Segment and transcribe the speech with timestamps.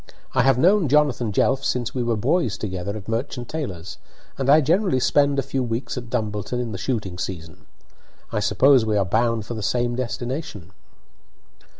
[0.33, 3.99] I have known Jonathan Jelf since we were boys together at Merchant Taylor's,
[4.35, 7.67] and I generally spend a few weeks at Dumbleton in the shooting season.
[8.31, 10.71] I suppose we are bound for the same destination?"